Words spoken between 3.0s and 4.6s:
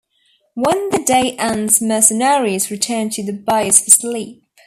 to the base for sleep.